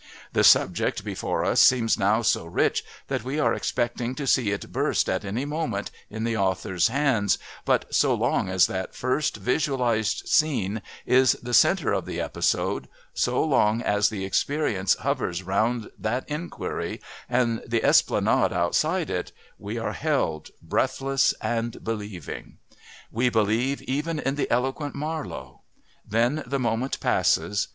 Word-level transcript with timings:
The 0.33 0.43
subject 0.43 1.05
before 1.05 1.45
us 1.45 1.61
seems 1.61 1.95
now 1.95 2.23
so 2.23 2.43
rich 2.45 2.83
that 3.07 3.23
we 3.23 3.39
are 3.39 3.53
expecting 3.53 4.15
to 4.15 4.25
see 4.25 4.49
it 4.49 4.71
burst, 4.71 5.07
at 5.07 5.23
any 5.23 5.45
moment, 5.45 5.91
in 6.09 6.23
the 6.23 6.35
author's 6.35 6.87
hands, 6.87 7.37
but 7.65 7.93
so 7.93 8.15
long 8.15 8.49
as 8.49 8.65
that 8.65 8.95
first 8.95 9.37
visualised 9.37 10.27
scene 10.27 10.81
is 11.05 11.33
the 11.33 11.53
centre 11.53 11.93
of 11.93 12.07
the 12.07 12.19
episode, 12.19 12.87
so 13.13 13.43
long 13.43 13.83
as 13.83 14.09
the 14.09 14.25
experience 14.25 14.95
hovers 14.95 15.43
round 15.43 15.91
that 15.99 16.27
inquiry 16.27 16.99
and 17.29 17.61
the 17.67 17.83
Esplanade 17.83 18.51
outside 18.51 19.11
it, 19.11 19.31
we 19.59 19.77
are 19.77 19.93
held, 19.93 20.49
breathless 20.63 21.31
and 21.41 21.83
believing. 21.83 22.57
We 23.11 23.29
believe 23.29 23.83
even 23.83 24.17
in 24.17 24.33
the 24.33 24.49
eloquent 24.49 24.95
Marlowe. 24.95 25.61
Then 26.03 26.41
the 26.47 26.57
moment 26.57 26.99
passes. 27.01 27.67